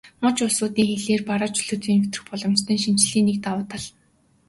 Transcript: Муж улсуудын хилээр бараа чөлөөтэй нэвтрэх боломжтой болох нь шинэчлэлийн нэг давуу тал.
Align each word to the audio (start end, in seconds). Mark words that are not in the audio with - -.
Муж 0.21 0.35
улсуудын 0.45 0.87
хилээр 0.93 1.23
бараа 1.29 1.49
чөлөөтэй 1.55 1.95
нэвтрэх 1.97 2.23
боломжтой 2.29 2.65
болох 2.69 2.71
нь 2.79 2.83
шинэчлэлийн 2.85 3.27
нэг 3.27 3.37
давуу 3.43 3.65
тал. 3.71 3.83